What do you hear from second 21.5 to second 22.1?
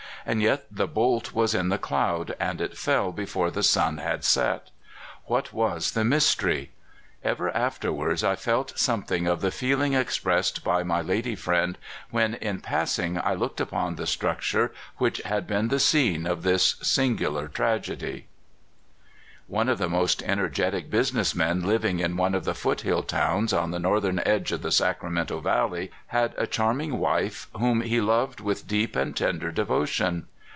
living